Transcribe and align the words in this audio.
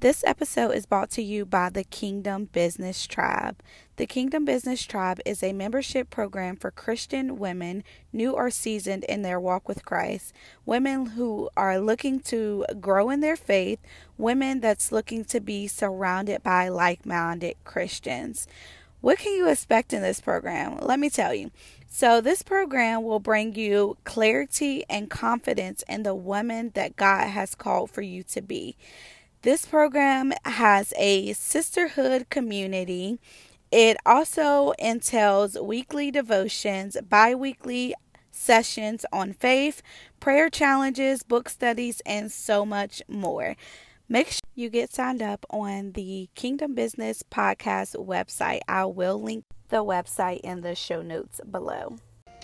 This 0.00 0.24
episode 0.24 0.70
is 0.70 0.86
brought 0.86 1.10
to 1.10 1.22
you 1.22 1.44
by 1.44 1.68
the 1.68 1.84
Kingdom 1.84 2.46
Business 2.46 3.06
Tribe. 3.06 3.62
The 3.96 4.06
Kingdom 4.06 4.46
Business 4.46 4.86
Tribe 4.86 5.20
is 5.26 5.42
a 5.42 5.52
membership 5.52 6.08
program 6.08 6.56
for 6.56 6.70
Christian 6.70 7.36
women, 7.38 7.84
new 8.10 8.32
or 8.32 8.48
seasoned 8.48 9.04
in 9.04 9.20
their 9.20 9.38
walk 9.38 9.68
with 9.68 9.84
Christ, 9.84 10.32
women 10.64 11.04
who 11.04 11.50
are 11.54 11.78
looking 11.78 12.18
to 12.20 12.64
grow 12.80 13.10
in 13.10 13.20
their 13.20 13.36
faith, 13.36 13.78
women 14.16 14.60
that's 14.60 14.90
looking 14.90 15.22
to 15.26 15.38
be 15.38 15.66
surrounded 15.66 16.42
by 16.42 16.70
like 16.70 17.04
minded 17.04 17.56
Christians. 17.64 18.48
What 19.02 19.18
can 19.18 19.34
you 19.34 19.50
expect 19.50 19.92
in 19.92 20.00
this 20.00 20.20
program? 20.22 20.78
Let 20.80 20.98
me 20.98 21.10
tell 21.10 21.34
you. 21.34 21.50
So, 21.88 22.22
this 22.22 22.42
program 22.42 23.02
will 23.02 23.20
bring 23.20 23.54
you 23.54 23.98
clarity 24.04 24.84
and 24.88 25.10
confidence 25.10 25.84
in 25.88 26.04
the 26.04 26.14
woman 26.14 26.70
that 26.74 26.96
God 26.96 27.26
has 27.26 27.54
called 27.54 27.90
for 27.90 28.00
you 28.00 28.22
to 28.24 28.40
be. 28.40 28.76
This 29.42 29.64
program 29.64 30.34
has 30.44 30.92
a 30.98 31.32
sisterhood 31.32 32.28
community. 32.28 33.18
It 33.72 33.96
also 34.04 34.72
entails 34.78 35.58
weekly 35.58 36.10
devotions, 36.10 36.98
bi 37.08 37.34
weekly 37.34 37.94
sessions 38.30 39.06
on 39.10 39.32
faith, 39.32 39.80
prayer 40.20 40.50
challenges, 40.50 41.22
book 41.22 41.48
studies, 41.48 42.02
and 42.04 42.30
so 42.30 42.66
much 42.66 43.00
more. 43.08 43.56
Make 44.10 44.28
sure 44.28 44.40
you 44.54 44.68
get 44.68 44.92
signed 44.92 45.22
up 45.22 45.46
on 45.48 45.92
the 45.92 46.28
Kingdom 46.34 46.74
Business 46.74 47.22
Podcast 47.22 47.96
website. 47.96 48.60
I 48.68 48.84
will 48.84 49.22
link 49.22 49.46
the 49.70 49.82
website 49.82 50.40
in 50.40 50.60
the 50.60 50.74
show 50.74 51.00
notes 51.00 51.40
below. 51.50 51.96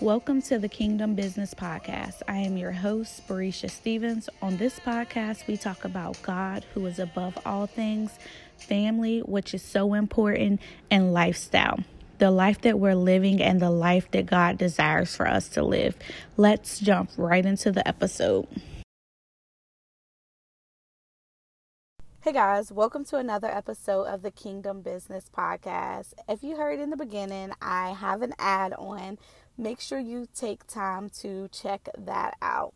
Welcome 0.02 0.42
to 0.42 0.59
the 0.59 0.68
Kingdom 0.68 1.14
Business 1.14 1.55
Podcast. 1.55 2.20
I 2.28 2.37
am 2.37 2.59
your 2.59 2.73
host, 2.73 3.27
Barisha 3.27 3.70
Stevens. 3.70 4.28
On 4.42 4.59
this 4.59 4.78
podcast, 4.78 5.46
we 5.46 5.56
talk 5.56 5.87
about 5.87 6.20
God, 6.20 6.66
who 6.74 6.84
is 6.84 6.98
above 6.98 7.38
all 7.46 7.66
things, 7.66 8.10
family, 8.59 9.20
which 9.20 9.54
is 9.54 9.62
so 9.62 9.95
important, 9.95 10.60
and 10.90 11.14
lifestyle. 11.14 11.79
The 12.18 12.30
life 12.30 12.60
that 12.60 12.79
we're 12.79 12.95
living 12.95 13.40
and 13.40 13.59
the 13.59 13.70
life 13.70 14.10
that 14.10 14.26
God 14.26 14.59
desires 14.59 15.16
for 15.16 15.26
us 15.26 15.48
to 15.51 15.62
live. 15.62 15.96
Let's 16.37 16.79
jump 16.79 17.09
right 17.16 17.46
into 17.46 17.73
the 17.73 17.88
episode. 17.88 18.46
Hey 22.20 22.32
guys, 22.32 22.73
welcome 22.73 23.04
to 23.04 23.18
another 23.18 23.46
episode 23.46 24.07
of 24.07 24.23
the 24.23 24.32
Kingdom 24.32 24.82
Business 24.82 25.30
Podcast. 25.32 26.13
If 26.29 26.42
you 26.42 26.57
heard 26.57 26.80
in 26.80 26.90
the 26.90 26.96
beginning, 26.96 27.52
I 27.63 27.90
have 27.90 28.20
an 28.20 28.35
ad 28.37 28.73
on 28.73 29.16
make 29.57 29.80
sure 29.80 29.99
you 29.99 30.26
take 30.35 30.66
time 30.66 31.09
to 31.21 31.49
check 31.49 31.88
that 31.96 32.37
out. 32.43 32.74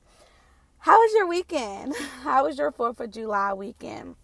How 0.78 0.98
was 0.98 1.12
your 1.14 1.27
weekend? 1.27 1.95
How 2.22 2.45
was 2.47 2.59
your 2.59 2.72
4th 2.72 3.00
of 3.00 3.11
July 3.11 3.53
weekend? 3.53 4.17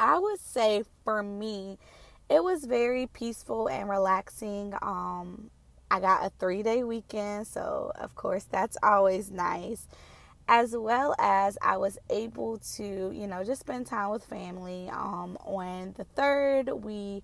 I 0.00 0.18
would 0.18 0.40
say 0.40 0.84
for 1.04 1.22
me, 1.22 1.78
it 2.28 2.42
was 2.42 2.64
very 2.64 3.06
peaceful 3.06 3.68
and 3.68 3.88
relaxing. 3.88 4.74
Um, 4.82 5.50
I 5.90 6.00
got 6.00 6.26
a 6.26 6.30
three 6.38 6.62
day 6.62 6.82
weekend, 6.82 7.46
so 7.46 7.92
of 7.94 8.14
course 8.14 8.44
that's 8.44 8.76
always 8.82 9.30
nice. 9.30 9.86
As 10.48 10.76
well 10.76 11.14
as 11.18 11.58
I 11.60 11.76
was 11.76 11.98
able 12.08 12.58
to, 12.76 13.10
you 13.12 13.26
know, 13.26 13.42
just 13.42 13.60
spend 13.60 13.86
time 13.86 14.10
with 14.10 14.24
family. 14.24 14.88
Um, 14.92 15.36
on 15.44 15.94
the 15.96 16.04
third, 16.04 16.70
we 16.84 17.22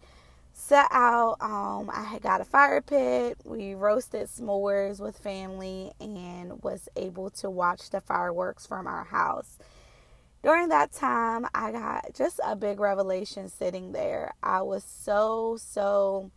set 0.53 0.87
out. 0.91 1.37
Um, 1.41 1.91
I 1.93 2.05
had 2.05 2.23
got 2.23 2.41
a 2.41 2.45
fire 2.45 2.81
pit. 2.81 3.39
We 3.45 3.75
roasted 3.75 4.29
s'mores 4.29 5.01
with 5.01 5.19
family 5.19 5.93
and 6.01 6.63
was 6.63 6.89
able 6.97 7.31
to 7.31 7.51
watch 7.51 7.91
the 7.91 8.01
fireworks 8.01 8.67
from 8.67 8.87
our 8.87 9.05
house. 9.05 9.59
During 10.43 10.69
that 10.71 10.93
time, 10.93 11.47
I 11.55 11.73
got 11.73 12.15
just 12.15 12.41
a 12.45 12.57
big 12.57 12.81
revelation 12.81 13.49
sitting 13.49 13.93
there. 13.93 14.35
I 14.43 14.63
was 14.63 14.83
so, 14.83 15.57
so 15.59 16.31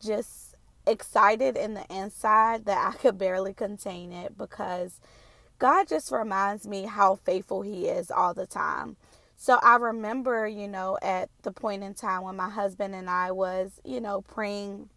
just 0.00 0.54
excited 0.86 1.56
in 1.56 1.74
the 1.74 1.84
inside 1.90 2.64
that 2.66 2.94
I 2.94 2.96
could 2.96 3.18
barely 3.18 3.52
contain 3.52 4.12
it 4.12 4.38
because 4.38 5.00
God 5.58 5.88
just 5.88 6.12
reminds 6.12 6.66
me 6.68 6.84
how 6.84 7.16
faithful 7.16 7.62
He 7.62 7.86
is 7.86 8.10
all 8.10 8.32
the 8.32 8.46
time. 8.46 8.96
So 9.40 9.60
I 9.62 9.76
remember, 9.76 10.48
you 10.48 10.66
know, 10.66 10.98
at 11.00 11.30
the 11.42 11.52
point 11.52 11.84
in 11.84 11.94
time 11.94 12.24
when 12.24 12.34
my 12.34 12.50
husband 12.50 12.92
and 12.92 13.08
I 13.08 13.30
was, 13.30 13.80
you 13.84 14.00
know, 14.00 14.20
praying 14.20 14.88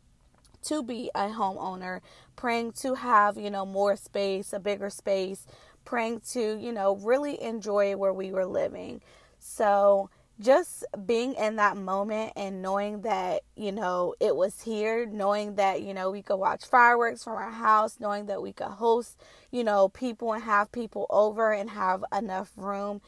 to 0.63 0.81
be 0.81 1.11
a 1.13 1.27
homeowner, 1.27 2.01
praying 2.35 2.71
to 2.71 2.95
have, 2.95 3.37
you 3.37 3.51
know, 3.51 3.67
more 3.67 3.95
space, 3.95 4.51
a 4.51 4.59
bigger 4.59 4.89
space, 4.89 5.45
praying 5.85 6.21
to, 6.31 6.57
you 6.59 6.71
know, 6.71 6.95
really 6.95 7.39
enjoy 7.39 7.95
where 7.95 8.13
we 8.13 8.31
were 8.31 8.47
living. 8.47 9.01
So 9.37 10.09
just 10.39 10.85
being 11.05 11.35
in 11.35 11.57
that 11.57 11.77
moment 11.77 12.33
and 12.35 12.63
knowing 12.63 13.01
that, 13.01 13.43
you 13.55 13.71
know, 13.71 14.15
it 14.19 14.35
was 14.35 14.63
here, 14.63 15.05
knowing 15.05 15.53
that, 15.55 15.83
you 15.83 15.93
know, 15.93 16.09
we 16.09 16.23
could 16.23 16.37
watch 16.37 16.65
fireworks 16.65 17.23
from 17.23 17.33
our 17.33 17.51
house, 17.51 17.99
knowing 17.99 18.25
that 18.25 18.41
we 18.41 18.53
could 18.53 18.69
host, 18.69 19.21
you 19.51 19.63
know, 19.63 19.87
people 19.87 20.33
and 20.33 20.43
have 20.43 20.71
people 20.71 21.05
over 21.11 21.53
and 21.53 21.69
have 21.69 22.03
enough 22.11 22.51
room 22.57 23.01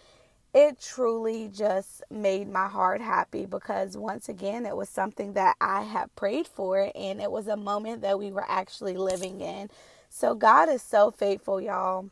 it 0.53 0.80
truly 0.80 1.50
just 1.52 2.03
made 2.12 2.47
my 2.47 2.68
heart 2.68 3.02
happy 3.02 3.46
because 3.46 3.97
once 3.97 4.30
again 4.30 4.66
it 4.66 4.78
was 4.78 4.88
something 4.88 5.34
that 5.34 5.56
I 5.59 5.81
had 5.81 6.16
prayed 6.16 6.47
for 6.47 6.91
and 6.94 7.19
it 7.19 7.31
was 7.31 7.47
a 7.47 7.58
moment 7.58 8.02
that 8.02 8.19
we 8.19 8.31
were 8.31 8.46
actually 8.47 8.96
living 8.96 9.42
in. 9.42 9.69
So 10.09 10.36
God 10.36 10.69
is 10.69 10.84
so 10.84 11.09
faithful, 11.09 11.59
y'all. 11.59 12.09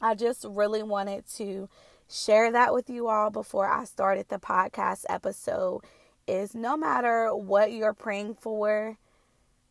I 0.00 0.14
just 0.14 0.44
really 0.48 0.82
wanted 0.84 1.24
to 1.36 1.68
share 2.08 2.52
that 2.52 2.72
with 2.72 2.88
you 2.88 3.08
all 3.08 3.30
before 3.30 3.68
I 3.68 3.84
started 3.84 4.28
the 4.28 4.38
podcast 4.38 5.04
episode 5.08 5.80
is 6.28 6.54
no 6.54 6.76
matter 6.76 7.34
what 7.34 7.72
you're 7.72 7.94
praying 7.94 8.34
for, 8.34 8.98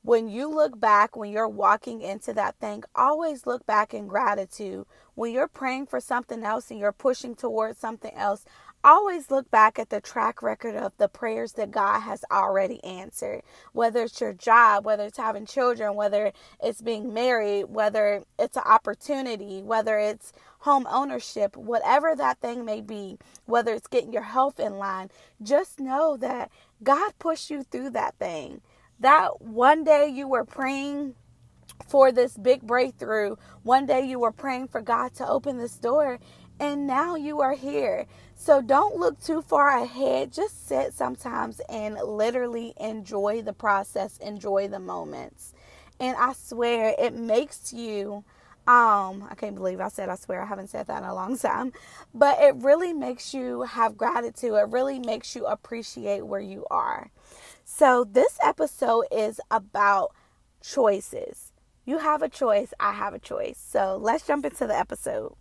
when 0.03 0.29
you 0.29 0.49
look 0.49 0.79
back, 0.79 1.17
when 1.17 1.31
you're 1.31 1.49
walking 1.49 2.01
into 2.01 2.33
that 2.33 2.57
thing, 2.59 2.83
always 2.95 3.47
look 3.47 3.65
back 3.65 3.93
in 3.93 4.07
gratitude. 4.07 4.85
When 5.15 5.33
you're 5.33 5.47
praying 5.49 5.87
for 5.87 6.01
something 6.01 6.43
else 6.43 6.71
and 6.71 6.79
you're 6.79 6.93
pushing 6.93 7.35
towards 7.35 7.79
something 7.79 8.13
else, 8.15 8.45
always 8.83 9.31
look 9.31 9.51
back 9.51 9.79
at 9.79 9.91
the 9.91 10.01
track 10.01 10.43
record 10.43 10.75
of 10.75 10.93
the 10.97 11.09
prayers 11.09 11.53
that 11.53 11.71
God 11.71 12.01
has 12.01 12.25
already 12.31 12.83
answered. 12.83 13.43
Whether 13.73 14.03
it's 14.03 14.21
your 14.21 14.33
job, 14.33 14.85
whether 14.85 15.05
it's 15.05 15.17
having 15.17 15.45
children, 15.45 15.95
whether 15.95 16.33
it's 16.63 16.81
being 16.81 17.13
married, 17.13 17.65
whether 17.65 18.23
it's 18.39 18.57
an 18.57 18.63
opportunity, 18.65 19.63
whether 19.63 19.99
it's 19.99 20.33
home 20.61 20.87
ownership, 20.89 21.57
whatever 21.57 22.15
that 22.15 22.39
thing 22.39 22.65
may 22.65 22.81
be, 22.81 23.19
whether 23.45 23.73
it's 23.73 23.87
getting 23.87 24.13
your 24.13 24.23
health 24.23 24.59
in 24.59 24.77
line, 24.77 25.09
just 25.43 25.79
know 25.79 26.17
that 26.17 26.51
God 26.83 27.13
pushed 27.19 27.51
you 27.51 27.63
through 27.63 27.91
that 27.91 28.15
thing 28.19 28.61
that 29.03 29.41
one 29.41 29.83
day 29.83 30.07
you 30.07 30.27
were 30.27 30.45
praying 30.45 31.15
for 31.87 32.11
this 32.11 32.37
big 32.37 32.61
breakthrough, 32.61 33.35
one 33.63 33.85
day 33.85 34.05
you 34.05 34.19
were 34.19 34.31
praying 34.31 34.69
for 34.69 34.81
God 34.81 35.13
to 35.15 35.27
open 35.27 35.57
this 35.57 35.77
door, 35.77 36.19
and 36.59 36.87
now 36.87 37.15
you 37.15 37.41
are 37.41 37.53
here. 37.53 38.05
So 38.35 38.61
don't 38.61 38.95
look 38.95 39.21
too 39.21 39.41
far 39.41 39.77
ahead. 39.77 40.31
Just 40.31 40.67
sit 40.67 40.93
sometimes 40.93 41.59
and 41.69 41.95
literally 41.95 42.73
enjoy 42.79 43.41
the 43.41 43.53
process, 43.53 44.17
enjoy 44.19 44.69
the 44.69 44.79
moments. 44.79 45.53
And 45.99 46.15
I 46.17 46.33
swear 46.33 46.95
it 46.97 47.13
makes 47.13 47.73
you 47.73 48.23
um 48.65 49.27
I 49.29 49.35
can't 49.35 49.55
believe 49.55 49.81
I 49.81 49.89
said 49.89 50.07
I 50.07 50.15
swear 50.15 50.41
I 50.41 50.45
haven't 50.45 50.69
said 50.69 50.87
that 50.87 51.03
in 51.03 51.09
a 51.09 51.13
long 51.13 51.37
time, 51.39 51.73
but 52.13 52.39
it 52.41 52.55
really 52.55 52.93
makes 52.93 53.33
you 53.33 53.63
have 53.63 53.97
gratitude. 53.97 54.53
It 54.53 54.69
really 54.69 54.99
makes 54.99 55.35
you 55.35 55.45
appreciate 55.45 56.25
where 56.25 56.39
you 56.39 56.65
are. 56.71 57.11
So, 57.75 58.03
this 58.03 58.37
episode 58.43 59.05
is 59.11 59.41
about 59.49 60.11
choices. 60.61 61.51
You 61.85 61.97
have 61.97 62.21
a 62.21 62.29
choice, 62.29 62.71
I 62.79 62.91
have 62.91 63.15
a 63.15 63.19
choice. 63.19 63.57
So, 63.57 63.97
let's 63.99 64.27
jump 64.27 64.45
into 64.45 64.67
the 64.67 64.77
episode. 64.77 65.33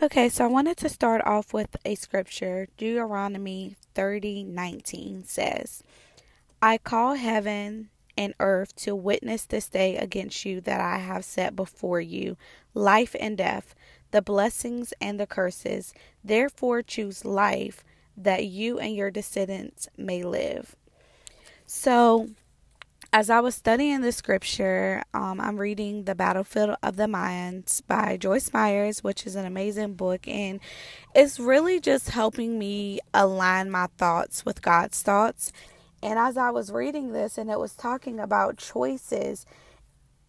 Okay, 0.00 0.28
so 0.28 0.44
I 0.44 0.48
wanted 0.48 0.76
to 0.76 0.88
start 0.88 1.26
off 1.26 1.52
with 1.52 1.76
a 1.84 1.96
scripture. 1.96 2.68
Deuteronomy 2.76 3.74
30 3.96 4.44
19 4.44 5.24
says, 5.24 5.82
I 6.62 6.78
call 6.78 7.14
heaven 7.14 7.90
and 8.16 8.34
earth 8.38 8.76
to 8.76 8.94
witness 8.94 9.44
this 9.44 9.68
day 9.68 9.96
against 9.96 10.44
you 10.44 10.60
that 10.60 10.80
I 10.80 10.98
have 10.98 11.24
set 11.24 11.56
before 11.56 12.00
you 12.00 12.36
life 12.72 13.16
and 13.18 13.36
death, 13.36 13.74
the 14.12 14.22
blessings 14.22 14.94
and 15.00 15.18
the 15.18 15.26
curses. 15.26 15.92
Therefore, 16.22 16.82
choose 16.82 17.24
life 17.24 17.82
that 18.16 18.46
you 18.46 18.78
and 18.78 18.94
your 18.94 19.10
descendants 19.10 19.88
may 19.98 20.22
live. 20.22 20.76
So, 21.66 22.28
as 23.12 23.30
I 23.30 23.40
was 23.40 23.54
studying 23.54 24.02
the 24.02 24.12
scripture, 24.12 25.02
um, 25.14 25.40
I'm 25.40 25.56
reading 25.56 26.04
The 26.04 26.14
Battlefield 26.14 26.76
of 26.82 26.96
the 26.96 27.08
Minds 27.08 27.80
by 27.80 28.16
Joyce 28.18 28.52
Meyers, 28.52 29.02
which 29.02 29.26
is 29.26 29.34
an 29.34 29.46
amazing 29.46 29.94
book. 29.94 30.28
And 30.28 30.60
it's 31.14 31.40
really 31.40 31.80
just 31.80 32.10
helping 32.10 32.58
me 32.58 33.00
align 33.14 33.70
my 33.70 33.86
thoughts 33.96 34.44
with 34.44 34.62
God's 34.62 35.00
thoughts. 35.02 35.52
And 36.02 36.18
as 36.18 36.36
I 36.36 36.50
was 36.50 36.70
reading 36.70 37.12
this 37.12 37.38
and 37.38 37.50
it 37.50 37.58
was 37.58 37.74
talking 37.74 38.20
about 38.20 38.58
choices, 38.58 39.46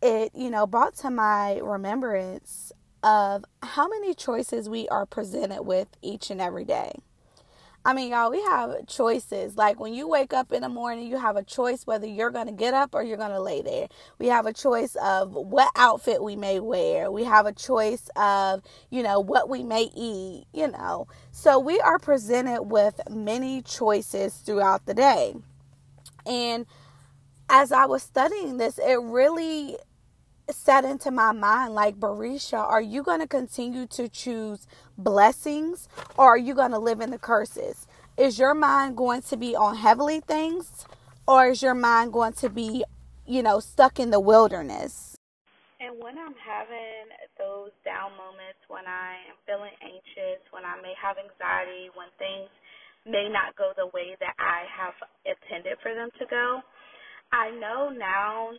it, 0.02 0.32
you 0.34 0.50
know, 0.50 0.66
brought 0.66 0.96
to 0.98 1.10
my 1.10 1.58
remembrance 1.58 2.72
of 3.04 3.44
how 3.62 3.88
many 3.90 4.14
choices 4.14 4.70
we 4.70 4.88
are 4.90 5.06
presented 5.06 5.64
with 5.64 5.90
each 6.02 6.30
and 6.30 6.40
every 6.40 6.66
day. 6.66 7.00
I 7.88 7.94
mean, 7.94 8.10
y'all, 8.10 8.32
we 8.32 8.42
have 8.42 8.88
choices. 8.88 9.58
Like 9.58 9.80
when 9.80 9.94
you 9.94 10.08
wake 10.08 10.34
up 10.34 10.52
in 10.52 10.64
the 10.64 10.70
morning, 10.70 11.06
you 11.08 11.20
have 11.20 11.36
a 11.38 11.44
choice 11.44 11.86
whether 11.86 12.08
you're 12.08 12.32
going 12.32 12.48
to 12.48 12.52
get 12.52 12.74
up 12.74 12.96
or 12.96 13.04
you're 13.04 13.16
going 13.16 13.30
to 13.30 13.40
lay 13.40 13.62
there. 13.62 13.88
We 14.18 14.26
have 14.28 14.48
a 14.48 14.54
choice 14.54 14.96
of 14.96 15.34
what 15.34 15.70
outfit 15.76 16.24
we 16.24 16.36
may 16.36 16.60
wear. 16.60 17.12
We 17.12 17.26
have 17.26 17.46
a 17.46 17.54
choice 17.54 18.10
of, 18.16 18.64
you 18.90 19.04
know, 19.04 19.20
what 19.20 19.50
we 19.50 19.62
may 19.62 19.92
eat, 19.96 20.46
you 20.52 20.68
know. 20.68 21.08
So 21.30 21.60
we 21.60 21.80
are 21.80 22.00
presented 22.00 22.64
with 22.64 23.00
many 23.08 23.62
choices 23.62 24.34
throughout 24.34 24.88
the 24.88 24.96
day. 24.96 25.36
And 26.26 26.66
as 27.50 27.72
I 27.72 27.86
was 27.86 28.02
studying 28.02 28.58
this, 28.58 28.80
it 28.80 29.00
really 29.00 29.78
set 30.50 30.86
into 30.86 31.12
my 31.12 31.32
mind 31.32 31.74
like 31.74 32.00
Barisha, 32.00 32.58
are 32.58 32.82
you 32.82 33.04
going 33.04 33.20
to 33.20 33.28
continue 33.28 33.88
to 33.88 34.08
choose 34.08 34.68
blessings 34.98 35.88
or 36.18 36.26
are 36.26 36.38
you 36.38 36.54
going 36.54 36.72
to 36.72 36.80
live 36.80 37.02
in 37.02 37.12
the 37.12 37.18
curses? 37.18 37.88
Is 38.18 38.40
your 38.40 38.54
mind 38.54 38.96
going 38.96 39.22
to 39.24 39.38
be 39.38 39.56
on 39.56 39.76
heavenly 39.76 40.20
things 40.22 40.86
or 41.28 41.48
is 41.48 41.62
your 41.62 41.74
mind 41.74 42.14
going 42.14 42.34
to 42.34 42.50
be, 42.50 42.84
you 43.26 43.42
know, 43.42 43.60
stuck 43.60 44.00
in 44.00 44.12
the 44.12 44.20
wilderness? 44.20 45.18
And 45.80 46.02
when 46.02 46.18
I'm 46.18 46.36
having 46.40 47.12
those 47.38 47.72
down 47.84 48.16
moments, 48.16 48.62
when 48.70 48.88
I 48.88 49.18
am 49.28 49.38
feeling 49.46 49.76
anxious, 49.84 50.40
when 50.52 50.64
I 50.64 50.80
may 50.82 50.94
have 51.02 51.18
anxiety, 51.18 51.92
when 51.94 52.08
things 52.18 52.50
may 53.06 53.28
not 53.30 53.54
go 53.58 53.74
the 53.76 53.88
way 53.94 54.16
that 54.20 54.34
I 54.40 54.66
have 54.72 54.96
intended 55.26 55.78
for 55.84 55.94
them 55.94 56.10
to 56.18 56.26
go, 56.26 56.62
I 57.34 57.52
know 57.52 57.90
now 57.90 58.56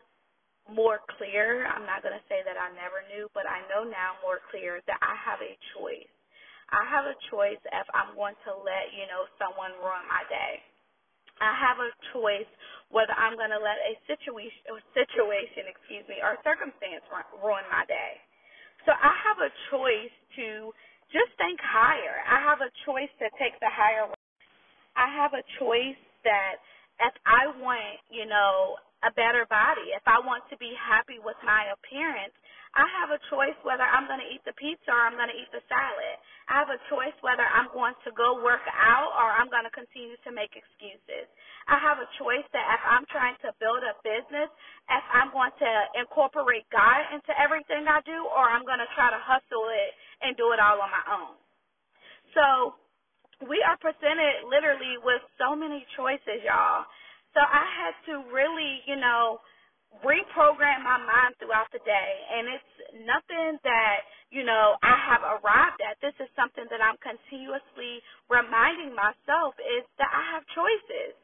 more 0.71 1.03
clear. 1.19 1.67
I'm 1.71 1.87
not 1.87 2.03
going 2.03 2.17
to 2.17 2.27
say 2.31 2.43
that 2.47 2.59
I 2.59 2.71
never 2.75 3.03
knew, 3.11 3.31
but 3.35 3.47
I 3.47 3.63
know 3.71 3.87
now 3.87 4.19
more 4.23 4.43
clear 4.51 4.83
that 4.87 5.01
I 5.03 5.15
have 5.19 5.41
a 5.43 5.55
choice. 5.77 6.11
I 6.73 6.83
have 6.91 7.07
a 7.07 7.17
choice 7.31 7.61
if 7.63 7.87
I'm 7.95 8.17
going 8.19 8.35
to 8.49 8.53
let, 8.63 8.91
you 8.95 9.07
know, 9.07 9.27
someone 9.39 9.75
ruin 9.79 10.05
my 10.11 10.27
day. 10.27 10.59
I 11.41 11.53
have 11.55 11.79
a 11.81 11.91
choice 12.13 12.49
whether 12.91 13.13
I'm 13.17 13.37
going 13.37 13.53
to 13.53 13.61
let 13.61 13.79
a 13.83 13.95
situation, 14.07 14.63
situation, 14.95 15.69
excuse 15.69 16.07
me, 16.09 16.23
or 16.23 16.39
circumstance 16.47 17.05
ruin 17.43 17.67
my 17.73 17.85
day. 17.89 18.21
So 18.87 18.93
I 18.95 19.13
have 19.27 19.39
a 19.43 19.51
choice 19.73 20.15
to 20.39 20.73
just 21.13 21.33
think 21.39 21.59
higher. 21.63 22.23
I 22.27 22.39
have 22.45 22.61
a 22.63 22.71
choice 22.87 23.11
to 23.23 23.27
take 23.39 23.59
the 23.61 23.71
higher. 23.71 24.09
I 24.97 25.09
have 25.13 25.35
a 25.35 25.45
choice 25.61 25.99
that 26.25 26.59
if 27.03 27.15
I 27.27 27.53
want, 27.61 28.01
you 28.11 28.27
know, 28.27 28.77
a 29.05 29.13
better 29.13 29.45
body, 29.51 29.93
if 29.93 30.05
I 30.09 30.21
want 30.25 30.45
to 30.49 30.57
be 30.57 30.73
happy 30.79 31.21
with 31.21 31.37
my 31.45 31.69
appearance, 31.75 32.33
I 32.77 32.85
have 33.01 33.13
a 33.13 33.21
choice 33.33 33.57
whether 33.65 33.85
I'm 33.85 34.09
going 34.09 34.21
to 34.21 34.31
eat 34.33 34.45
the 34.45 34.57
pizza 34.57 34.93
or 34.93 35.01
I'm 35.05 35.17
going 35.17 35.33
to 35.33 35.37
eat 35.39 35.49
the 35.53 35.65
salad. 35.69 36.17
I 36.49 36.61
have 36.61 36.73
a 36.73 36.81
choice 36.93 37.17
whether 37.25 37.45
I'm 37.45 37.73
going 37.73 37.97
to 38.05 38.11
go 38.13 38.41
work 38.45 38.65
out 38.73 39.13
or 39.17 39.27
I'm 39.33 39.49
going 39.49 39.65
to 39.65 39.73
continue 39.73 40.17
to 40.29 40.31
make 40.33 40.53
excuses. 40.57 41.29
I 41.69 41.81
have 41.81 41.99
a 42.01 42.09
choice 42.21 42.45
that 42.53 42.67
if 42.77 42.83
I'm 42.85 43.09
trying 43.09 43.37
to 43.49 43.53
build 43.61 43.81
a 43.85 43.97
business, 44.05 44.49
if 44.93 45.05
I'm 45.13 45.33
going 45.33 45.53
to 45.61 45.73
incorporate 46.01 46.69
God 46.73 47.01
into 47.17 47.33
everything 47.41 47.89
I 47.89 48.05
do 48.05 48.29
or 48.29 48.45
I'm 48.45 48.65
going 48.69 48.81
to 48.83 48.91
try 48.97 49.09
to 49.13 49.21
hustle 49.21 49.69
it 49.73 49.91
and 50.25 50.37
do 50.37 50.53
it 50.53 50.61
all 50.61 50.81
on 50.81 50.91
my 50.93 51.05
own. 51.13 51.35
So 52.37 52.75
we 53.43 53.59
are 53.67 53.77
presented 53.83 54.47
literally 54.47 54.97
with 55.03 55.21
so 55.37 55.57
many 55.57 55.85
choices, 55.99 56.41
y'all. 56.47 56.87
So 57.37 57.45
I 57.45 57.67
had 57.69 57.95
to 58.09 58.15
really, 58.33 58.81
you 58.89 58.97
know, 58.97 59.41
reprogram 60.05 60.85
my 60.85 60.99
mind 61.01 61.37
throughout 61.41 61.69
the 61.77 61.85
day. 61.85 62.13
And 62.33 62.49
it's 62.49 62.75
nothing 63.05 63.61
that, 63.65 63.99
you 64.33 64.45
know, 64.45 64.77
I 64.83 64.97
have 65.13 65.23
arrived 65.23 65.81
at. 65.85 66.01
This 66.01 66.17
is 66.25 66.33
something 66.37 66.67
that 66.73 66.81
I'm 66.81 66.97
continuously 67.05 68.01
reminding 68.33 68.97
myself 68.97 69.57
is 69.61 69.85
that 70.01 70.11
I 70.11 70.25
have 70.37 70.45
choices. 70.57 71.17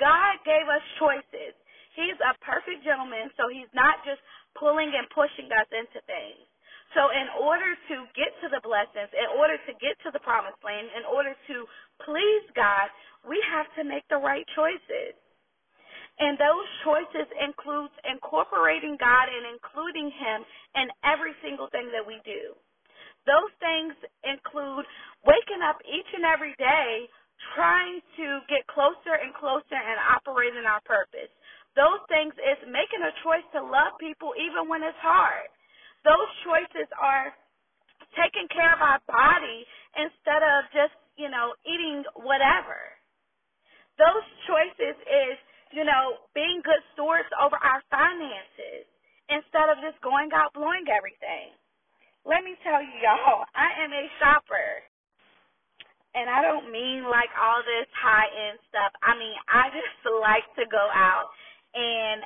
God 0.00 0.40
gave 0.44 0.66
us 0.68 0.84
choices. 1.00 1.54
He's 1.96 2.16
a 2.24 2.32
perfect 2.44 2.84
gentleman, 2.84 3.32
so 3.36 3.52
he's 3.52 3.70
not 3.76 4.00
just 4.04 4.20
pulling 4.56 4.92
and 4.92 5.08
pushing 5.12 5.48
us 5.52 5.68
into 5.72 6.00
things. 6.08 6.44
So 6.92 7.08
in 7.08 7.28
order 7.40 7.72
to 7.72 7.96
get 8.12 8.36
to 8.44 8.52
the 8.52 8.60
blessings, 8.60 9.08
in 9.16 9.30
order 9.38 9.56
to 9.56 9.72
get 9.80 9.96
to 10.04 10.12
the 10.12 10.20
promised 10.20 10.60
land, 10.60 10.92
in 10.92 11.08
order 11.08 11.32
to 11.32 11.56
please 12.04 12.44
God, 12.52 12.92
we 13.24 13.40
have 13.48 13.66
to 13.80 13.82
make 13.84 14.04
the 14.12 14.20
right 14.20 14.44
choices. 14.52 15.16
And 16.20 16.36
those 16.36 16.68
choices 16.84 17.26
includes 17.40 17.94
incorporating 18.04 19.00
God 19.00 19.26
and 19.32 19.48
including 19.56 20.12
him 20.12 20.44
in 20.76 20.86
every 21.02 21.32
single 21.40 21.72
thing 21.72 21.88
that 21.96 22.04
we 22.04 22.20
do. 22.28 22.52
Those 23.24 23.52
things 23.62 23.96
include 24.26 24.84
waking 25.24 25.62
up 25.64 25.80
each 25.88 26.10
and 26.12 26.26
every 26.26 26.52
day 26.60 27.08
trying 27.56 28.02
to 28.20 28.26
get 28.46 28.66
closer 28.68 29.16
and 29.16 29.32
closer 29.34 29.78
and 29.78 29.98
operate 30.12 30.54
in 30.54 30.66
our 30.68 30.82
purpose. 30.84 31.30
Those 31.74 32.04
things 32.12 32.36
is 32.36 32.60
making 32.68 33.00
a 33.00 33.14
choice 33.24 33.46
to 33.56 33.64
love 33.64 33.96
people 33.96 34.36
even 34.36 34.68
when 34.68 34.84
it's 34.84 34.98
hard. 35.00 35.48
Those 36.04 36.30
choices 36.42 36.88
are 36.98 37.30
taking 38.18 38.48
care 38.50 38.72
of 38.74 38.82
our 38.82 39.00
body 39.08 39.64
instead 39.96 40.42
of 40.42 40.68
just, 40.74 40.94
you 41.16 41.30
know, 41.30 41.54
eating 41.64 42.04
whatever 42.18 42.92
those 44.00 44.24
choices 44.48 44.96
is, 45.04 45.36
you 45.72 45.84
know, 45.84 46.20
being 46.36 46.60
good 46.64 46.80
stewards 46.92 47.28
over 47.40 47.56
our 47.56 47.80
finances 47.92 48.88
instead 49.28 49.68
of 49.72 49.80
just 49.80 50.00
going 50.04 50.28
out 50.32 50.52
blowing 50.52 50.84
everything. 50.88 51.52
Let 52.24 52.44
me 52.46 52.54
tell 52.62 52.80
you, 52.80 52.94
y'all, 53.02 53.44
I 53.56 53.68
am 53.82 53.90
a 53.90 54.04
shopper. 54.20 54.70
And 56.12 56.28
I 56.28 56.44
don't 56.44 56.68
mean 56.68 57.08
like 57.08 57.32
all 57.40 57.64
this 57.64 57.88
high 57.96 58.28
end 58.28 58.60
stuff. 58.68 58.92
I 59.00 59.16
mean, 59.16 59.32
I 59.48 59.72
just 59.76 60.04
like 60.20 60.44
to 60.60 60.68
go 60.68 60.84
out. 60.92 61.32
And 61.72 62.20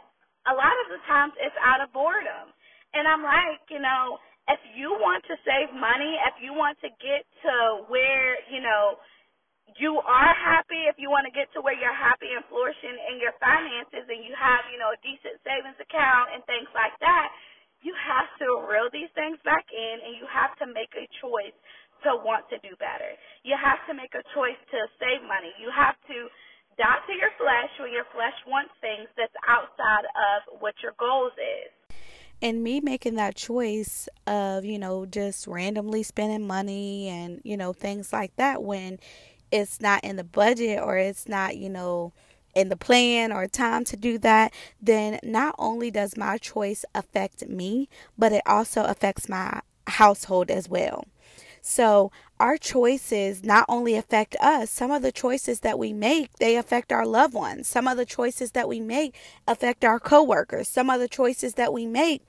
a 0.50 0.55
lot 0.55 0.75
of 0.87 0.87
the 0.90 1.00
times 1.06 1.32
it's 1.38 1.55
out 1.62 1.81
of 1.81 1.94
boredom. 1.94 2.50
And 2.96 3.06
I'm 3.08 3.22
like, 3.25 3.60
you 3.69 3.81
know, 3.81 4.19
if 4.48 4.60
you 4.75 4.96
want 4.96 5.25
to 5.28 5.37
save 5.44 5.75
money, 5.76 6.16
if 6.26 6.40
you 6.40 6.56
want 6.56 6.81
to 6.81 6.90
get 7.04 7.28
to 7.44 7.84
where, 7.93 8.40
you 8.48 8.64
know, 8.64 8.96
you 9.78 9.98
are 10.02 10.34
happy, 10.34 10.90
if 10.90 10.98
you 10.98 11.10
want 11.10 11.26
to 11.31 11.34
get 11.34 11.48
to 11.54 11.62
where 11.62 11.76
you're 11.78 11.94
happy 11.94 12.31
and 12.34 12.43
flourishing 12.50 12.96
in 13.14 13.22
your 13.22 13.34
finances 13.38 14.06
and 14.10 14.22
you 14.26 14.34
have, 14.34 14.66
you 14.75 14.78
know, 14.78 14.93
a 14.94 15.00
decent 15.06 15.38
savings 15.46 15.78
account 15.78 16.34
and 16.34 16.43
things 16.50 16.69
like 16.75 16.94
that, 17.02 17.31
you 17.82 17.94
have 17.96 18.31
to 18.43 18.48
reel 18.66 18.90
these 18.90 19.10
things 19.14 19.38
back 19.46 19.66
in 19.70 19.96
and 20.06 20.14
you 20.19 20.26
have 20.31 20.54
to 20.62 20.66
make 20.70 20.90
a 20.98 21.06
choice 21.22 21.54
to 22.06 22.19
want 22.26 22.46
to 22.50 22.58
do 22.66 22.75
better. 22.82 23.14
You 23.46 23.54
have 23.58 23.82
to 23.90 23.94
make 23.94 24.14
a 24.19 24.25
choice 24.34 24.58
to 24.75 24.78
save 24.98 25.22
money. 25.26 25.54
You 25.62 25.70
have 25.75 25.98
to 26.10 26.19
die 26.78 27.02
to 27.06 27.14
your 27.14 27.34
flesh 27.38 27.70
when 27.79 27.94
your 27.94 28.08
flesh 28.15 28.36
wants 28.50 28.74
things 28.82 29.06
that's 29.19 29.34
outside 29.46 30.06
of 30.10 30.60
what 30.62 30.74
your 30.82 30.94
goals 30.98 31.34
is 31.38 31.70
and 32.43 32.62
me 32.62 32.81
making 32.81 33.14
that 33.16 33.34
choice 33.34 34.08
of 34.26 34.64
you 34.64 34.78
know 34.78 35.06
just 35.06 35.46
randomly 35.46 36.02
spending 36.02 36.46
money 36.46 37.08
and 37.08 37.40
you 37.44 37.56
know 37.56 37.72
things 37.72 38.12
like 38.12 38.34
that 38.36 38.62
when 38.62 38.98
it's 39.50 39.81
not 39.81 40.02
in 40.05 40.16
the 40.16 40.24
budget 40.24 40.81
or 40.82 40.96
it's 40.96 41.28
not, 41.28 41.56
you 41.56 41.69
know, 41.69 42.12
in 42.55 42.69
the 42.69 42.76
plan 42.76 43.32
or 43.32 43.46
time 43.46 43.84
to 43.84 43.96
do 43.96 44.19
that, 44.19 44.52
then 44.81 45.19
not 45.22 45.55
only 45.58 45.90
does 45.90 46.16
my 46.16 46.38
choice 46.38 46.84
affect 46.94 47.46
me, 47.48 47.88
but 48.16 48.32
it 48.32 48.43
also 48.46 48.84
affects 48.84 49.28
my 49.28 49.60
household 49.86 50.50
as 50.50 50.69
well. 50.69 51.05
So, 51.60 52.10
our 52.38 52.56
choices 52.58 53.43
not 53.43 53.64
only 53.69 53.94
affect 53.94 54.36
us, 54.40 54.70
some 54.70 54.90
of 54.90 55.02
the 55.02 55.12
choices 55.12 55.60
that 55.60 55.78
we 55.78 55.93
make, 55.93 56.32
they 56.38 56.56
affect 56.56 56.93
our 56.93 57.06
loved 57.06 57.34
ones. 57.34 57.66
Some 57.66 57.88
of 57.88 57.96
the 57.96 58.05
choices 58.05 58.52
that 58.52 58.69
we 58.69 58.81
make 58.81 59.14
affect 59.48 59.84
our 59.84 59.98
coworkers. 59.98 60.69
Some 60.69 60.90
of 60.90 61.00
the 61.00 61.08
choices 61.08 61.55
that 61.55 61.72
we 61.72 61.86
make 61.86 62.22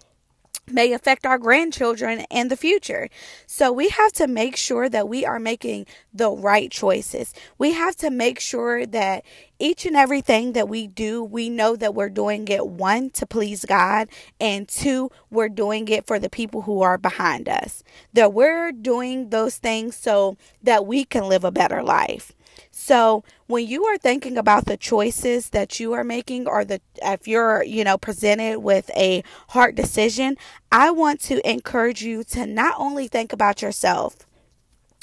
may 0.72 0.94
affect 0.94 1.26
our 1.26 1.38
grandchildren 1.38 2.26
and 2.30 2.52
the 2.52 2.58
future. 2.58 3.10
So 3.46 3.72
we 3.72 3.90
have 3.90 4.12
to 4.14 4.28
make 4.28 4.56
sure 4.56 4.90
that 4.90 5.08
we 5.08 5.26
are 5.26 5.40
making 5.40 5.86
the 6.14 6.30
right 6.30 6.70
choices. 6.70 7.34
We 7.58 7.74
have 7.74 7.96
to 7.98 8.10
make 8.10 8.40
sure 8.40 8.86
that 8.86 9.24
each 9.60 9.86
and 9.86 9.96
everything 9.96 10.54
that 10.54 10.70
we 10.70 10.88
do, 10.88 11.24
we 11.24 11.50
know 11.50 11.76
that 11.76 11.96
we're 11.96 12.10
doing 12.10 12.48
it 12.48 12.68
one 12.68 13.10
to 13.12 13.26
please 13.26 13.66
God, 13.66 14.08
and 14.40 14.68
two, 14.68 15.10
we're 15.32 15.50
doing 15.50 15.88
it 15.88 16.06
for 16.06 16.20
the 16.20 16.30
people 16.30 16.64
who 16.64 16.82
are 16.82 16.98
behind 16.98 17.50
us. 17.50 17.84
That 18.14 18.34
we're 18.34 18.72
doing 18.72 19.30
those 19.30 19.58
things 19.58 19.96
so 19.96 20.38
that 20.62 20.86
we 20.86 21.06
can 21.06 21.28
live 21.28 21.44
a 21.44 21.52
better 21.52 21.82
life. 21.82 22.34
So 22.72 23.24
when 23.48 23.68
you 23.68 23.86
are 23.86 23.98
thinking 23.98 24.38
about 24.38 24.66
the 24.66 24.78
choices 24.78 25.50
that 25.50 25.80
you 25.80 25.94
are 25.94 26.04
making 26.04 26.48
or 26.48 26.64
the 26.64 26.82
if 27.02 27.28
you're, 27.28 27.64
you 27.64 27.84
know, 27.84 27.98
presented 27.98 28.60
with 28.60 28.90
a 28.96 29.24
hard 29.50 29.76
decision, 29.76 30.38
I 30.72 30.92
want 30.92 31.20
to 31.22 31.50
encourage 31.50 32.02
you 32.02 32.24
to 32.26 32.46
not 32.46 32.76
only 32.78 33.08
think 33.08 33.34
about 33.34 33.62
yourself, 33.62 34.28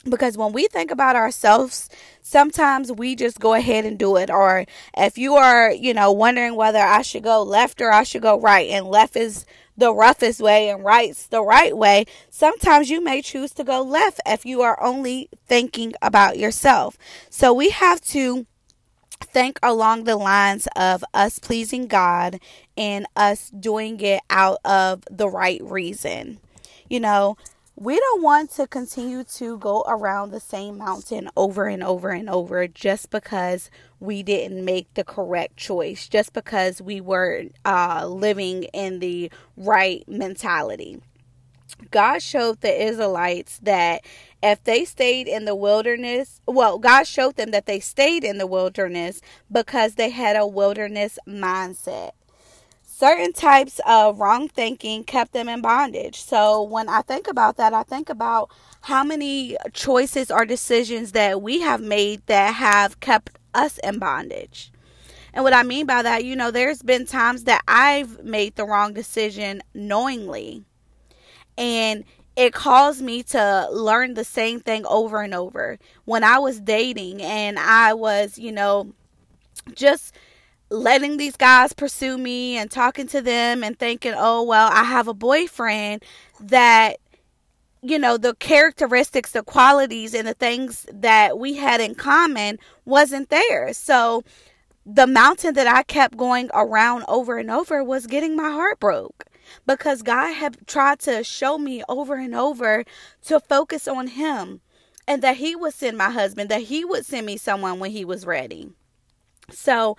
because 0.08 0.36
when 0.36 0.52
we 0.52 0.66
think 0.66 0.90
about 0.90 1.16
ourselves 1.16 1.88
sometimes 2.20 2.92
we 2.92 3.14
just 3.14 3.40
go 3.40 3.54
ahead 3.54 3.84
and 3.84 3.98
do 3.98 4.16
it. 4.16 4.30
Or 4.30 4.64
if 4.96 5.18
you 5.18 5.34
are 5.34 5.70
you 5.70 5.94
know 5.94 6.12
wondering 6.12 6.56
whether 6.56 6.78
i 6.78 7.02
should 7.02 7.22
go 7.22 7.42
left 7.42 7.80
or 7.80 7.92
i 7.92 8.02
should 8.02 8.22
go 8.22 8.38
right 8.40 8.68
and 8.70 8.86
left 8.86 9.16
is 9.16 9.44
the 9.76 9.92
roughest 9.92 10.40
way 10.40 10.68
and 10.68 10.84
right's 10.84 11.26
the 11.26 11.42
right 11.42 11.76
way 11.76 12.04
sometimes 12.30 12.90
you 12.90 13.02
may 13.02 13.20
choose 13.20 13.52
to 13.52 13.64
go 13.64 13.82
left 13.82 14.20
if 14.26 14.46
you 14.46 14.62
are 14.62 14.80
only 14.82 15.28
thinking 15.46 15.92
about 16.00 16.38
yourself. 16.38 16.96
So 17.30 17.52
we 17.52 17.70
have 17.70 18.00
to 18.06 18.46
think 19.20 19.58
along 19.62 20.04
the 20.04 20.16
lines 20.16 20.68
of 20.76 21.04
us 21.14 21.38
pleasing 21.38 21.86
god 21.86 22.38
and 22.76 23.06
us 23.16 23.50
doing 23.50 24.00
it 24.00 24.20
out 24.30 24.58
of 24.64 25.04
the 25.10 25.28
right 25.28 25.60
reason. 25.62 26.38
You 26.88 27.00
know 27.00 27.36
we 27.76 27.98
don't 27.98 28.22
want 28.22 28.50
to 28.52 28.66
continue 28.68 29.24
to 29.24 29.58
go 29.58 29.84
around 29.88 30.30
the 30.30 30.40
same 30.40 30.78
mountain 30.78 31.28
over 31.36 31.66
and 31.66 31.82
over 31.82 32.10
and 32.10 32.30
over 32.30 32.68
just 32.68 33.10
because 33.10 33.68
we 33.98 34.22
didn't 34.22 34.64
make 34.64 34.92
the 34.94 35.02
correct 35.02 35.56
choice, 35.56 36.08
just 36.08 36.32
because 36.32 36.80
we 36.80 37.00
were 37.00 37.44
uh, 37.64 38.06
living 38.06 38.64
in 38.64 39.00
the 39.00 39.30
right 39.56 40.04
mentality. 40.06 41.00
God 41.90 42.22
showed 42.22 42.60
the 42.60 42.84
Israelites 42.84 43.58
that 43.64 44.04
if 44.40 44.62
they 44.62 44.84
stayed 44.84 45.26
in 45.26 45.44
the 45.44 45.56
wilderness, 45.56 46.40
well, 46.46 46.78
God 46.78 47.04
showed 47.04 47.34
them 47.34 47.50
that 47.50 47.66
they 47.66 47.80
stayed 47.80 48.22
in 48.22 48.38
the 48.38 48.46
wilderness 48.46 49.20
because 49.50 49.96
they 49.96 50.10
had 50.10 50.36
a 50.36 50.46
wilderness 50.46 51.18
mindset 51.26 52.12
certain 53.04 53.34
types 53.34 53.82
of 53.86 54.18
wrong 54.18 54.48
thinking 54.48 55.04
kept 55.04 55.34
them 55.34 55.46
in 55.46 55.60
bondage. 55.60 56.22
So 56.22 56.62
when 56.62 56.88
I 56.88 57.02
think 57.02 57.28
about 57.28 57.58
that, 57.58 57.74
I 57.74 57.82
think 57.82 58.08
about 58.08 58.50
how 58.80 59.04
many 59.04 59.58
choices 59.74 60.30
or 60.30 60.46
decisions 60.46 61.12
that 61.12 61.42
we 61.42 61.60
have 61.60 61.82
made 61.82 62.26
that 62.28 62.54
have 62.54 63.00
kept 63.00 63.38
us 63.52 63.76
in 63.84 63.98
bondage. 63.98 64.72
And 65.34 65.44
what 65.44 65.52
I 65.52 65.64
mean 65.64 65.84
by 65.84 66.00
that, 66.00 66.24
you 66.24 66.34
know, 66.34 66.50
there's 66.50 66.80
been 66.80 67.04
times 67.04 67.44
that 67.44 67.60
I've 67.68 68.24
made 68.24 68.56
the 68.56 68.64
wrong 68.64 68.94
decision 68.94 69.62
knowingly. 69.74 70.64
And 71.58 72.04
it 72.36 72.54
caused 72.54 73.02
me 73.02 73.22
to 73.24 73.68
learn 73.70 74.14
the 74.14 74.24
same 74.24 74.60
thing 74.60 74.86
over 74.86 75.20
and 75.20 75.34
over. 75.34 75.78
When 76.06 76.24
I 76.24 76.38
was 76.38 76.58
dating 76.58 77.20
and 77.20 77.58
I 77.58 77.92
was, 77.92 78.38
you 78.38 78.50
know, 78.50 78.94
just 79.74 80.14
letting 80.74 81.16
these 81.16 81.36
guys 81.36 81.72
pursue 81.72 82.18
me 82.18 82.56
and 82.56 82.70
talking 82.70 83.06
to 83.08 83.20
them 83.20 83.62
and 83.62 83.78
thinking, 83.78 84.14
oh, 84.16 84.42
well, 84.42 84.68
I 84.72 84.84
have 84.84 85.08
a 85.08 85.14
boyfriend 85.14 86.04
that, 86.40 86.98
you 87.82 87.98
know, 87.98 88.16
the 88.16 88.34
characteristics, 88.34 89.32
the 89.32 89.42
qualities, 89.42 90.14
and 90.14 90.26
the 90.26 90.34
things 90.34 90.86
that 90.92 91.38
we 91.38 91.54
had 91.54 91.80
in 91.80 91.94
common 91.94 92.58
wasn't 92.84 93.30
there. 93.30 93.72
So 93.72 94.22
the 94.86 95.06
mountain 95.06 95.54
that 95.54 95.66
I 95.66 95.82
kept 95.82 96.16
going 96.16 96.50
around 96.52 97.04
over 97.08 97.38
and 97.38 97.50
over 97.50 97.82
was 97.82 98.06
getting 98.06 98.36
my 98.36 98.50
heart 98.50 98.80
broke 98.80 99.24
because 99.66 100.02
God 100.02 100.32
had 100.32 100.66
tried 100.66 101.00
to 101.00 101.24
show 101.24 101.58
me 101.58 101.82
over 101.88 102.14
and 102.14 102.34
over 102.34 102.84
to 103.26 103.40
focus 103.40 103.88
on 103.88 104.08
Him 104.08 104.60
and 105.06 105.22
that 105.22 105.36
He 105.36 105.56
would 105.56 105.74
send 105.74 105.96
my 105.96 106.10
husband, 106.10 106.50
that 106.50 106.62
He 106.62 106.84
would 106.84 107.06
send 107.06 107.26
me 107.26 107.36
someone 107.36 107.78
when 107.78 107.90
He 107.90 108.04
was 108.04 108.26
ready. 108.26 108.70
So, 109.50 109.96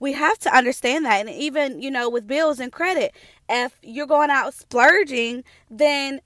we 0.00 0.12
have 0.12 0.38
to 0.38 0.56
understand 0.56 1.04
that. 1.04 1.26
And 1.26 1.30
even, 1.30 1.82
you 1.82 1.90
know, 1.90 2.08
with 2.08 2.26
bills 2.26 2.60
and 2.60 2.72
credit, 2.72 3.12
if 3.48 3.76
you're 3.82 4.06
going 4.06 4.30
out 4.30 4.54
splurging, 4.54 5.44
then 5.70 6.20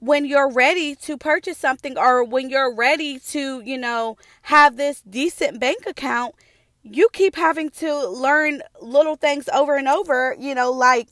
when 0.00 0.24
you're 0.24 0.50
ready 0.50 0.94
to 0.94 1.16
purchase 1.16 1.58
something 1.58 1.98
or 1.98 2.22
when 2.22 2.48
you're 2.50 2.74
ready 2.74 3.18
to, 3.18 3.60
you 3.60 3.76
know, 3.76 4.16
have 4.42 4.76
this 4.76 5.02
decent 5.02 5.58
bank 5.60 5.86
account, 5.86 6.34
you 6.82 7.08
keep 7.12 7.36
having 7.36 7.68
to 7.70 8.08
learn 8.08 8.62
little 8.80 9.16
things 9.16 9.48
over 9.52 9.76
and 9.76 9.88
over, 9.88 10.36
you 10.38 10.54
know, 10.54 10.70
like 10.70 11.08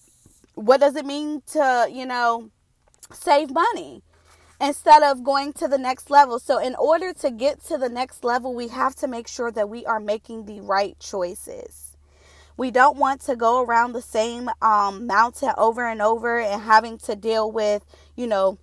what 0.55 0.81
does 0.81 0.97
it 0.97 1.05
mean 1.05 1.43
to, 1.53 1.89
you 1.93 2.07
know, 2.07 2.51
save 3.13 3.51
money 3.51 4.03
instead 4.61 5.03
of 5.03 5.23
going 5.23 5.53
to 5.55 5.69
the 5.69 5.79
next 5.79 6.11
level. 6.11 6.39
So, 6.39 6.59
in 6.59 6.75
order 6.77 7.13
to 7.15 7.31
get 7.31 7.63
to 7.65 7.77
the 7.77 7.89
next 7.89 8.25
level, 8.25 8.55
we 8.55 8.69
have 8.69 8.95
to 8.97 9.09
make 9.09 9.29
sure 9.29 9.51
that 9.51 9.69
we 9.69 9.85
are 9.85 10.01
making 10.01 10.47
the 10.47 10.61
right 10.61 10.99
choices. 10.99 11.96
We 12.57 12.71
don't 12.71 12.97
want 12.97 13.21
to 13.23 13.37
go 13.37 13.63
around 13.63 13.93
the 13.93 14.03
same 14.03 14.49
um, 14.63 15.07
mountain 15.07 15.53
over 15.59 15.87
and 15.87 16.01
over 16.01 16.39
and 16.41 16.63
having 16.63 16.99
to 16.99 17.15
deal 17.15 17.51
with, 17.51 17.85
you 18.15 18.27
know, 18.27 18.59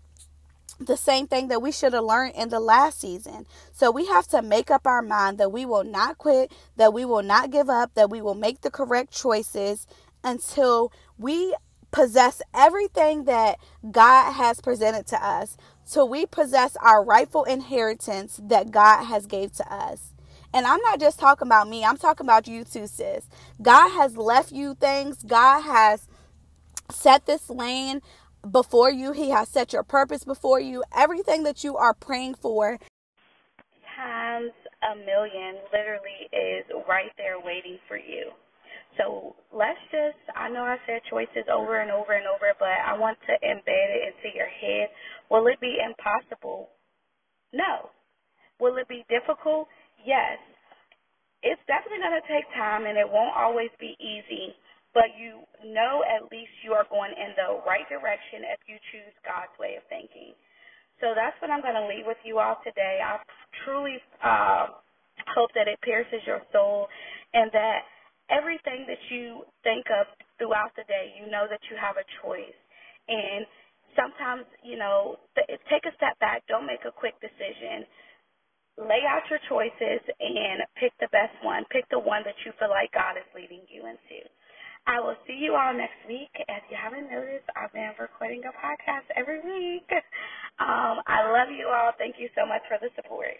the 0.79 0.97
same 0.97 1.27
thing 1.27 1.47
that 1.49 1.61
we 1.61 1.71
should 1.71 1.93
have 1.93 2.03
learned 2.03 2.35
in 2.35 2.49
the 2.49 2.59
last 2.59 2.99
season. 2.99 3.45
So 3.71 3.91
we 3.91 4.07
have 4.07 4.27
to 4.29 4.41
make 4.41 4.71
up 4.71 4.87
our 4.87 5.01
mind 5.01 5.37
that 5.37 5.51
we 5.51 5.65
will 5.65 5.83
not 5.83 6.17
quit, 6.17 6.51
that 6.75 6.93
we 6.93 7.05
will 7.05 7.23
not 7.23 7.51
give 7.51 7.69
up, 7.69 7.93
that 7.93 8.09
we 8.09 8.21
will 8.21 8.35
make 8.35 8.61
the 8.61 8.71
correct 8.71 9.13
choices 9.13 9.87
until 10.23 10.91
we 11.17 11.55
possess 11.91 12.41
everything 12.53 13.25
that 13.25 13.59
God 13.91 14.33
has 14.33 14.59
presented 14.59 15.05
to 15.07 15.23
us. 15.23 15.57
So 15.83 16.05
we 16.05 16.25
possess 16.25 16.75
our 16.77 17.03
rightful 17.03 17.43
inheritance 17.43 18.39
that 18.43 18.71
God 18.71 19.05
has 19.05 19.27
gave 19.27 19.53
to 19.53 19.73
us. 19.73 20.12
And 20.53 20.65
I'm 20.65 20.81
not 20.81 20.99
just 20.99 21.19
talking 21.19 21.47
about 21.47 21.67
me, 21.67 21.83
I'm 21.83 21.97
talking 21.97 22.25
about 22.25 22.47
you 22.47 22.63
too, 22.63 22.87
sis. 22.87 23.27
God 23.61 23.89
has 23.89 24.17
left 24.17 24.51
you 24.51 24.75
things, 24.75 25.23
God 25.23 25.61
has 25.61 26.07
set 26.91 27.25
this 27.25 27.49
lane 27.49 28.01
before 28.49 28.91
you, 28.91 29.13
He 29.13 29.29
has 29.31 29.49
set 29.49 29.73
your 29.73 29.83
purpose 29.83 30.23
before 30.23 30.59
you. 30.59 30.83
Everything 30.95 31.43
that 31.43 31.63
you 31.63 31.77
are 31.77 31.93
praying 31.93 32.35
for 32.35 32.77
times 33.95 34.51
a 34.83 34.95
million 34.95 35.63
literally 35.71 36.27
is 36.35 36.65
right 36.87 37.11
there 37.17 37.39
waiting 37.39 37.79
for 37.87 37.97
you. 37.97 38.31
So 38.97 39.35
let's 39.49 39.79
just, 39.89 40.19
I 40.35 40.49
know 40.49 40.61
I 40.61 40.77
said 40.85 41.01
choices 41.09 41.49
over 41.49 41.81
and 41.81 41.89
over 41.89 42.13
and 42.13 42.27
over, 42.27 42.53
but 42.59 42.77
I 42.85 42.97
want 42.97 43.17
to 43.25 43.33
embed 43.41 43.89
it 43.89 44.13
into 44.13 44.35
your 44.35 44.47
head. 44.47 44.89
Will 45.31 45.47
it 45.47 45.59
be 45.59 45.77
impossible? 45.81 46.69
No. 47.53 47.89
Will 48.59 48.77
it 48.77 48.87
be 48.87 49.03
difficult? 49.09 49.67
Yes, 50.05 50.39
it's 51.43 51.61
definitely 51.69 52.01
going 52.01 52.17
to 52.17 52.29
take 52.29 52.47
time 52.57 52.87
and 52.89 52.97
it 52.97 53.09
won't 53.09 53.35
always 53.37 53.69
be 53.79 53.93
easy, 54.01 54.55
but 54.95 55.13
you 55.19 55.45
know 55.65 56.01
at 56.07 56.25
least 56.33 56.53
you 56.65 56.73
are 56.73 56.87
going 56.89 57.13
in 57.13 57.37
the 57.37 57.61
right 57.67 57.85
direction 57.89 58.47
if 58.49 58.61
you 58.65 58.77
choose 58.93 59.13
God's 59.27 59.53
way 59.61 59.77
of 59.77 59.85
thinking. 59.89 60.33
So 61.01 61.15
that's 61.15 61.37
what 61.41 61.49
I'm 61.49 61.63
going 61.63 61.79
to 61.79 61.87
leave 61.87 62.05
with 62.05 62.19
you 62.25 62.39
all 62.39 62.59
today. 62.65 62.99
I 63.01 63.17
truly 63.65 63.97
uh, 64.21 64.67
hope 65.33 65.49
that 65.55 65.67
it 65.71 65.79
pierces 65.81 66.21
your 66.27 66.43
soul 66.53 66.89
and 67.33 67.49
that 67.53 67.87
everything 68.29 68.85
that 68.89 69.01
you 69.09 69.47
think 69.63 69.87
of 69.89 70.05
throughout 70.37 70.75
the 70.77 70.85
day, 70.85 71.15
you 71.17 71.31
know 71.31 71.47
that 71.49 71.61
you 71.71 71.77
have 71.79 71.97
a 71.97 72.05
choice. 72.21 72.57
And 73.09 73.47
sometimes, 73.97 74.45
you 74.63 74.77
know, 74.77 75.17
take 75.71 75.85
a 75.87 75.95
step 75.97 76.19
back. 76.19 76.43
Don't 76.49 76.67
make 76.67 76.85
a 76.85 76.93
quick 76.93 77.15
decision 77.21 77.87
lay 78.77 79.01
out 79.07 79.23
your 79.29 79.39
choices 79.49 80.01
and 80.19 80.63
pick 80.79 80.93
the 80.99 81.09
best 81.11 81.35
one. 81.43 81.65
Pick 81.71 81.87
the 81.89 81.99
one 81.99 82.23
that 82.25 82.35
you 82.45 82.51
feel 82.59 82.69
like 82.69 82.91
God 82.93 83.17
is 83.17 83.27
leading 83.35 83.63
you 83.69 83.85
into. 83.87 84.25
I 84.87 84.99
will 84.99 85.15
see 85.27 85.39
you 85.39 85.55
all 85.55 85.73
next 85.73 86.03
week. 86.09 86.29
If 86.35 86.63
you 86.69 86.75
haven't 86.75 87.09
noticed, 87.11 87.47
I've 87.55 87.71
been 87.73 87.93
recording 87.99 88.43
a 88.43 88.53
podcast 88.59 89.07
every 89.15 89.39
week. 89.41 89.89
Um, 90.59 90.99
I 91.07 91.23
love 91.31 91.49
you 91.55 91.69
all. 91.73 91.93
Thank 91.97 92.17
you 92.19 92.29
so 92.35 92.45
much 92.45 92.61
for 92.67 92.77
the 92.81 92.89
support. 92.95 93.31